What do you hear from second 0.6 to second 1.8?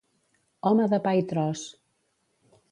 Home de pa i tros.